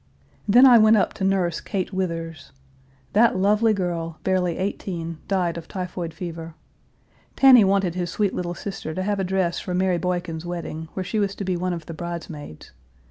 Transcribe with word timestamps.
Then 0.47 0.65
I 0.65 0.79
went 0.79 0.97
up 0.97 1.13
to 1.13 1.23
nurse 1.23 1.61
Kate 1.61 1.93
Withers. 1.93 2.53
That 3.13 3.37
lovely 3.37 3.71
girl, 3.71 4.17
barely 4.23 4.57
eighteen, 4.57 5.19
died 5.27 5.57
of 5.57 5.67
typhoid 5.67 6.11
fever. 6.11 6.55
Tanny 7.35 7.63
wanted 7.63 7.93
his 7.93 8.09
sweet 8.09 8.33
little 8.33 8.55
sister 8.55 8.95
to 8.95 9.03
have 9.03 9.19
a 9.19 9.23
dress 9.23 9.59
for 9.59 9.75
Mary 9.75 9.99
Boykin's 9.99 10.43
wedding, 10.43 10.87
where 10.95 11.03
she 11.03 11.19
was 11.19 11.35
to 11.35 11.43
be 11.45 11.55
one 11.55 11.71
of 11.71 11.85
the 11.85 11.93
bridesmaids. 11.93 12.71